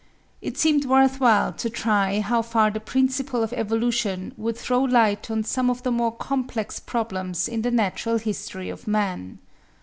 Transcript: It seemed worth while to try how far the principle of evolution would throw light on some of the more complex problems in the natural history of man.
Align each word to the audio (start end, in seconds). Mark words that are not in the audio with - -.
It 0.41 0.57
seemed 0.57 0.85
worth 0.85 1.19
while 1.19 1.53
to 1.53 1.69
try 1.69 2.21
how 2.21 2.41
far 2.41 2.71
the 2.71 2.79
principle 2.79 3.43
of 3.43 3.53
evolution 3.53 4.33
would 4.35 4.57
throw 4.57 4.81
light 4.81 5.29
on 5.29 5.43
some 5.43 5.69
of 5.69 5.83
the 5.83 5.91
more 5.91 6.11
complex 6.15 6.79
problems 6.79 7.47
in 7.47 7.61
the 7.61 7.69
natural 7.69 8.17
history 8.17 8.71
of 8.71 8.87
man. 8.87 9.37